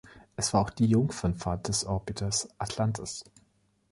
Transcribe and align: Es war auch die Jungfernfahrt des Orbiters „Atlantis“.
Es 0.35 0.51
war 0.51 0.61
auch 0.61 0.69
die 0.71 0.87
Jungfernfahrt 0.87 1.67
des 1.67 1.85
Orbiters 1.85 2.49
„Atlantis“. 2.57 3.23